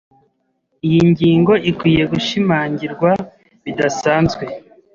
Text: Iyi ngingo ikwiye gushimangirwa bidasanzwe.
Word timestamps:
Iyi 0.87 1.01
ngingo 1.09 1.53
ikwiye 1.71 2.03
gushimangirwa 2.11 3.11
bidasanzwe. 3.63 4.43